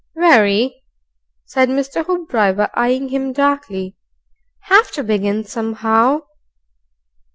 "Very," 0.15 0.81
said 1.45 1.69
Mr. 1.69 2.03
Hoopdriver, 2.03 2.71
eyeing 2.73 3.09
him 3.09 3.31
darkly. 3.33 3.95
Have 4.61 4.89
to 4.93 5.03
begin 5.03 5.43
somehow. 5.43 6.21